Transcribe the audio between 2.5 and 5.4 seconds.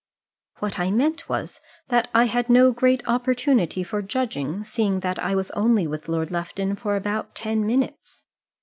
great opportunity for judging, seeing that I